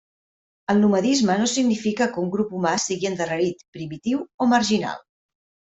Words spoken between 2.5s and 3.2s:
humà sigui